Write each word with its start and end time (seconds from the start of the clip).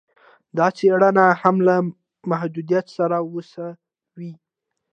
دا 0.57 0.67
څېړني 0.77 1.27
هم 1.41 1.55
له 1.67 1.75
محدویت 2.29 2.85
سره 2.97 3.17
وسوې 3.33 4.31